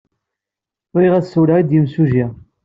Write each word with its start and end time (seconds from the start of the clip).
Bɣiɣ 0.93 1.13
ad 1.15 1.25
ssiwleɣ 1.25 1.57
ed 1.59 1.69
yimsujji. 1.73 2.25